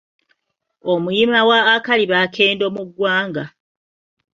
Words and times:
Omuyima 0.93 1.39
wa 1.49 1.59
Akalibaakendo 1.75 2.65
mu 2.75 2.83
ggwanga 2.87 3.43